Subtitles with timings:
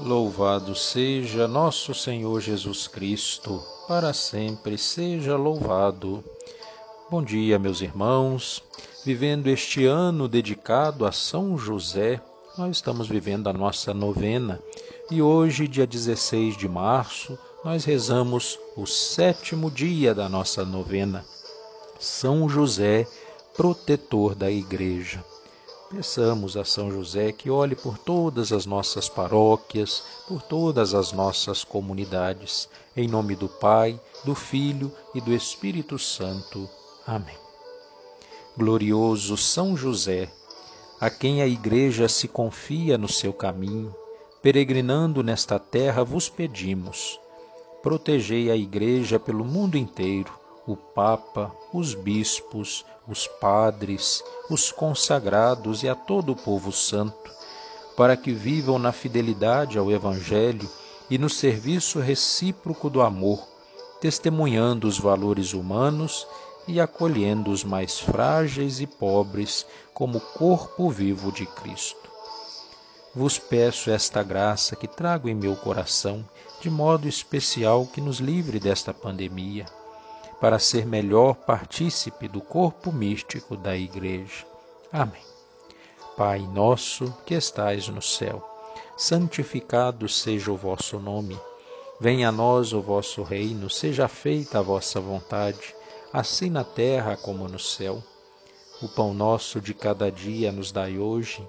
[0.00, 6.22] Louvado seja nosso Senhor Jesus Cristo, para sempre seja louvado.
[7.08, 8.60] Bom dia, meus irmãos.
[9.04, 12.20] Vivendo este ano dedicado a São José,
[12.58, 14.60] nós estamos vivendo a nossa novena
[15.12, 21.24] e hoje, dia 16 de março, nós rezamos o sétimo dia da nossa novena.
[22.00, 23.06] São José,
[23.56, 25.24] protetor da Igreja.
[25.94, 31.62] Peçamos a São José que olhe por todas as nossas paróquias, por todas as nossas
[31.62, 36.68] comunidades, em nome do Pai, do Filho e do Espírito Santo.
[37.06, 37.36] Amém.
[38.58, 40.28] Glorioso São José,
[41.00, 43.94] a quem a Igreja se confia no seu caminho,
[44.42, 47.20] peregrinando nesta terra, vos pedimos:
[47.84, 50.32] protegei a Igreja pelo mundo inteiro
[50.66, 57.30] o Papa, os bispos, os padres, os consagrados e a todo o povo santo,
[57.96, 60.68] para que vivam na fidelidade ao Evangelho
[61.10, 63.46] e no serviço recíproco do amor,
[64.00, 66.26] testemunhando os valores humanos
[66.66, 72.10] e acolhendo os mais frágeis e pobres como corpo vivo de Cristo.
[73.14, 76.24] Vos peço esta graça que trago em meu coração,
[76.60, 79.66] de modo especial que nos livre desta pandemia
[80.44, 84.44] para ser melhor partícipe do corpo místico da Igreja.
[84.92, 85.22] Amém.
[86.18, 88.46] Pai nosso que estais no céu,
[88.94, 91.40] santificado seja o vosso nome.
[91.98, 95.74] Venha a nós o vosso reino, seja feita a vossa vontade,
[96.12, 98.04] assim na terra como no céu.
[98.82, 101.42] O pão nosso de cada dia nos dai hoje.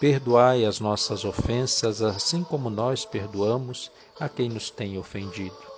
[0.00, 5.77] Perdoai as nossas ofensas, assim como nós perdoamos a quem nos tem ofendido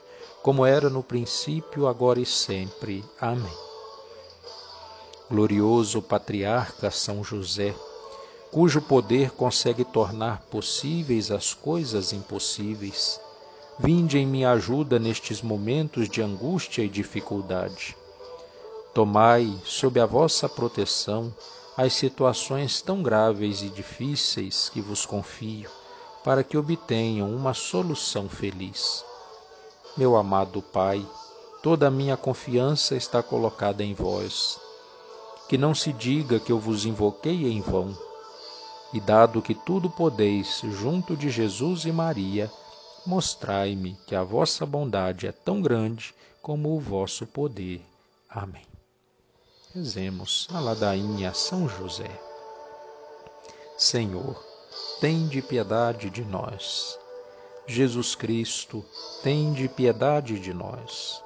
[0.41, 3.03] como era no princípio, agora e sempre.
[3.19, 3.57] Amém.
[5.29, 7.75] Glorioso patriarca São José,
[8.51, 13.19] cujo poder consegue tornar possíveis as coisas impossíveis,
[13.79, 17.95] vinde em minha ajuda nestes momentos de angústia e dificuldade.
[18.93, 21.33] Tomai, sob a vossa proteção,
[21.77, 25.69] as situações tão graves e difíceis que vos confio,
[26.23, 29.05] para que obtenham uma solução feliz.
[29.97, 31.05] Meu amado Pai,
[31.61, 34.59] toda a minha confiança está colocada em vós.
[35.49, 37.95] Que não se diga que eu vos invoquei em vão.
[38.93, 42.49] E dado que tudo podeis junto de Jesus e Maria,
[43.05, 47.85] mostrai-me que a vossa bondade é tão grande como o vosso poder.
[48.29, 48.65] Amém.
[49.73, 52.09] Rezemos a ladainha São José.
[53.77, 54.41] Senhor,
[55.01, 56.97] tende piedade de nós.
[57.67, 58.83] Jesus Cristo,
[59.21, 61.23] tende piedade de nós.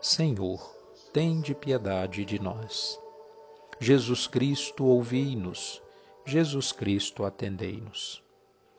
[0.00, 0.60] Senhor,
[1.12, 2.98] tende piedade de nós.
[3.80, 5.80] Jesus Cristo, ouvi-nos.
[6.26, 8.22] Jesus Cristo, atendei-nos.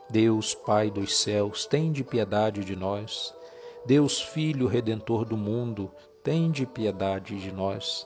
[0.09, 3.33] Deus, Pai dos céus, tende piedade de nós.
[3.85, 5.91] Deus, Filho Redentor do mundo,
[6.23, 8.05] tende piedade de nós.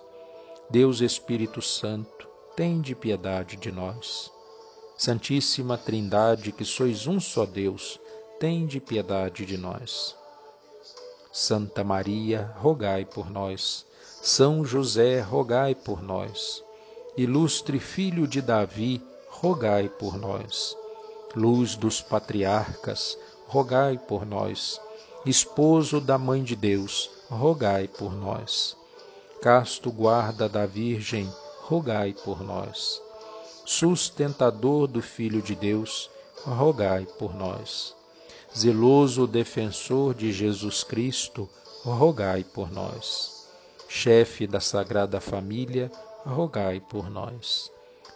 [0.69, 4.31] Deus Espírito Santo, tende piedade de nós.
[4.95, 7.99] Santíssima Trindade, que sois um só Deus,
[8.39, 10.15] tende piedade de nós.
[11.31, 13.85] Santa Maria, rogai por nós.
[14.21, 16.63] São José, rogai por nós.
[17.17, 20.77] Ilustre Filho de Davi, rogai por nós.
[21.35, 24.79] Luz dos patriarcas, rogai por nós.
[25.25, 28.77] Esposo da Mãe de Deus, rogai por nós.
[29.41, 31.27] Casto guarda da Virgem,
[31.61, 33.01] rogai por nós.
[33.65, 36.11] Sustentador do Filho de Deus,
[36.45, 37.95] rogai por nós
[38.55, 41.49] zeloso defensor de Jesus Cristo,
[41.83, 43.47] rogai por nós.
[43.89, 45.91] Chefe da Sagrada Família,
[46.25, 47.71] rogai por nós.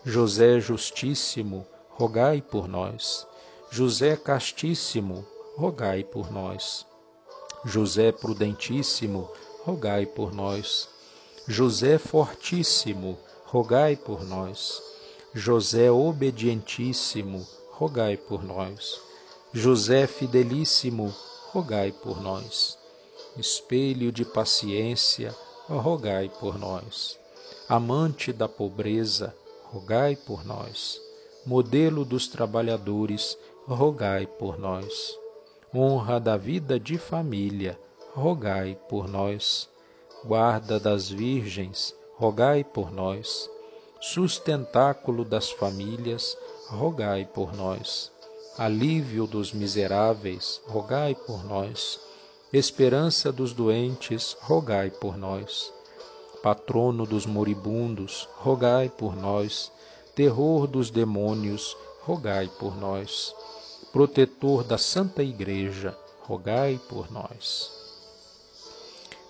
[0.06, 3.28] José Justíssimo, rogai por nós.
[3.70, 5.26] José Castíssimo,
[5.56, 6.86] rogai por nós.
[7.66, 9.30] José Prudentíssimo,
[9.66, 10.88] rogai por nós.
[11.48, 14.82] José Fortíssimo, rogai por nós.
[15.34, 19.02] José Obedientíssimo, rogai por nós.
[19.54, 21.14] José Fidelíssimo,
[21.54, 22.78] rogai por nós.
[23.38, 25.34] Espelho de paciência,
[25.70, 27.18] rogai por nós.
[27.70, 29.34] Amante da pobreza,
[29.64, 31.02] rogai por nós.
[31.46, 35.18] Modelo dos trabalhadores, rogai por nós.
[35.74, 37.80] honra da vida de família,
[38.14, 39.70] rogai por nós.
[40.26, 43.50] Guarda das virgens, rogai por nós.
[44.02, 48.12] Sustentáculo das famílias, rogai por nós.
[48.58, 52.00] Alívio dos miseráveis, rogai por nós.
[52.52, 55.72] Esperança dos doentes, rogai por nós.
[56.42, 59.72] Patrono dos moribundos, rogai por nós.
[60.16, 63.36] Terror dos demônios, rogai por nós
[63.98, 67.72] protetor da Santa Igreja, rogai por nós.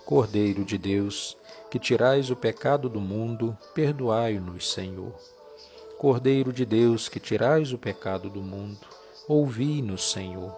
[0.03, 1.37] Cordeiro de Deus,
[1.71, 5.13] que tirais o pecado do mundo, perdoai-nos, Senhor.
[5.97, 8.85] Cordeiro de Deus, que tirais o pecado do mundo,
[9.27, 10.51] ouvi-nos, Senhor.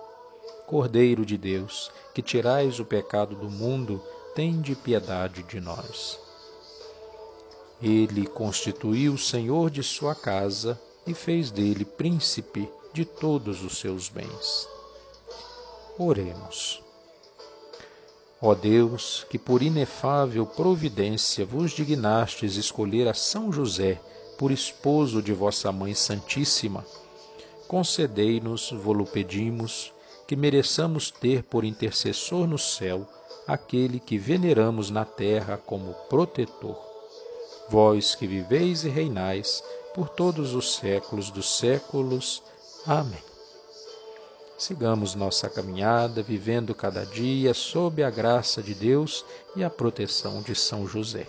[0.68, 4.02] Cordeiro de Deus, que tirais o pecado do mundo,
[4.36, 6.20] tende piedade de nós.
[7.82, 14.10] Ele constituiu o Senhor de sua casa e fez dele príncipe de todos os seus
[14.10, 14.68] bens.
[15.98, 16.84] Oremos.
[18.42, 24.00] Ó Deus, que por inefável providência vos dignastes escolher a São José
[24.38, 26.86] por esposo de vossa Mãe Santíssima,
[27.70, 29.94] concedei-nos, vô-lo pedimos,
[30.28, 33.08] que mereçamos ter por intercessor no céu
[33.48, 36.76] aquele que veneramos na terra como protetor.
[37.70, 39.64] Vós que viveis e reinais
[39.94, 42.42] por todos os séculos dos séculos.
[42.88, 43.24] Amém.
[44.58, 49.24] Sigamos nossa caminhada, vivendo cada dia sob a graça de Deus
[49.56, 51.28] e a proteção de São José.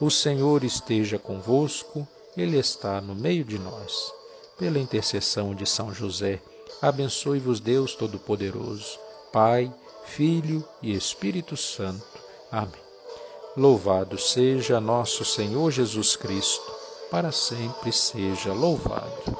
[0.00, 2.06] O Senhor esteja convosco,
[2.36, 4.19] Ele está no meio de nós.
[4.60, 6.38] Pela intercessão de São José,
[6.82, 8.98] abençoe-vos Deus Todo-Poderoso,
[9.32, 9.72] Pai,
[10.04, 12.04] Filho e Espírito Santo.
[12.52, 12.74] Amém.
[13.56, 16.70] Louvado seja nosso Senhor Jesus Cristo,
[17.10, 19.34] para sempre seja louvado.